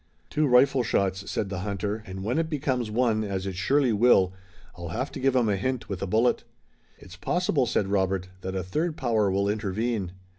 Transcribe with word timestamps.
"Two 0.31 0.47
rifle 0.47 0.81
shots," 0.81 1.29
said 1.29 1.49
the 1.49 1.59
hunter, 1.59 2.01
"and 2.07 2.23
when 2.23 2.39
it 2.39 2.49
becomes 2.49 2.89
one, 2.89 3.23
as 3.23 3.45
it 3.45 3.53
surely 3.55 3.93
will, 3.93 4.33
I'll 4.75 4.87
have 4.87 5.11
to 5.11 5.19
give 5.19 5.35
'em 5.35 5.47
a 5.47 5.57
hint 5.57 5.89
with 5.89 6.01
a 6.01 6.07
bullet." 6.07 6.43
"It's 6.97 7.15
possible,"' 7.17 7.67
said 7.67 7.87
Robert, 7.87 8.27
"that 8.41 8.55
a 8.55 8.63
third 8.63 8.97
power 8.97 9.29
will 9.29 9.47
intervene." 9.47 10.13